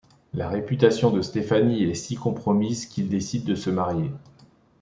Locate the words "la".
0.33-0.49